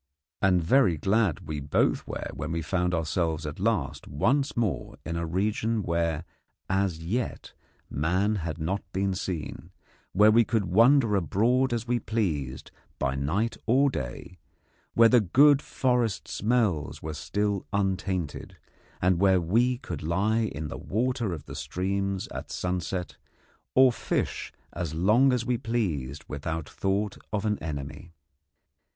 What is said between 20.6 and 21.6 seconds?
the water of the